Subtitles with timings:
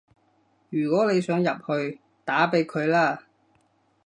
[0.71, 3.25] 如果你想入去，打畀佢啦